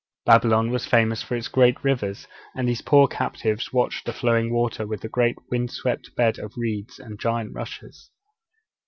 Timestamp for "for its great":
1.21-1.83